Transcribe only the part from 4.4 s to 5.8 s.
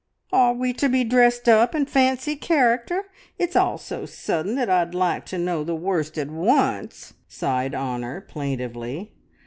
that I'd like to know the